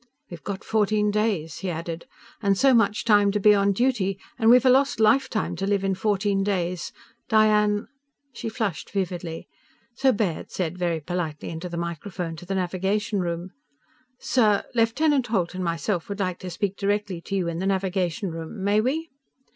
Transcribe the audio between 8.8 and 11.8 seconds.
vividly. So Baird said very politely into the